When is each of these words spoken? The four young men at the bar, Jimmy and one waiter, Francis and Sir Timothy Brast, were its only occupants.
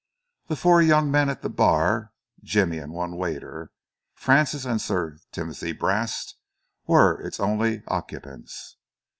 The 0.47 0.55
four 0.55 0.81
young 0.81 1.11
men 1.11 1.29
at 1.29 1.43
the 1.43 1.49
bar, 1.49 2.11
Jimmy 2.41 2.79
and 2.79 2.91
one 2.91 3.17
waiter, 3.17 3.71
Francis 4.15 4.65
and 4.65 4.81
Sir 4.81 5.17
Timothy 5.31 5.73
Brast, 5.73 6.37
were 6.87 7.21
its 7.21 7.39
only 7.39 7.83
occupants. 7.87 8.77